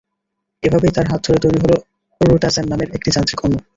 এভাবেই 0.63 0.95
তাঁর 0.95 1.07
হাত 1.11 1.21
ধরে 1.25 1.39
তৈরি 1.43 1.59
হলো 1.63 1.75
রোটাজেন 2.21 2.65
নামের 2.69 2.89
একটি 2.93 3.09
যান্ত্রিক 3.11 3.39
অণু। 3.45 3.57